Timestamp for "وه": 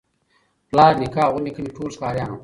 2.31-2.37